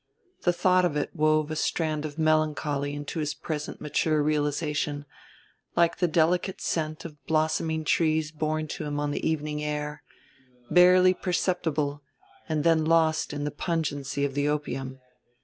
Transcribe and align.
The 0.45 0.51
thought 0.51 0.83
of 0.83 0.97
it 0.97 1.15
wove 1.15 1.51
a 1.51 1.55
strand 1.55 2.05
of 2.05 2.17
melancholy 2.17 2.95
into 2.95 3.19
his 3.19 3.35
present 3.35 3.79
mature 3.79 4.23
realization 4.23 5.05
like 5.75 5.99
the 5.99 6.07
delicate 6.07 6.59
scent 6.59 7.05
of 7.05 7.23
blossoming 7.27 7.83
trees 7.85 8.31
borne 8.31 8.67
to 8.69 8.85
him 8.85 8.99
on 8.99 9.11
the 9.11 9.23
evening 9.29 9.63
air, 9.63 10.01
barely 10.71 11.13
perceptible 11.13 12.01
and 12.49 12.63
then 12.63 12.83
lost 12.83 13.31
in 13.31 13.43
the 13.43 13.51
pungency 13.51 14.25
of 14.25 14.33
the 14.33 14.47
opium. 14.49 14.99